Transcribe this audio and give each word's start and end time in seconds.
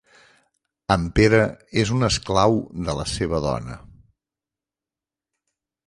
En 0.95 1.03
Pere 1.19 1.41
és 1.83 1.91
un 1.97 2.07
esclau 2.09 2.57
de 2.89 2.97
la 3.03 3.07
seva 3.15 3.43
dona. 3.47 3.79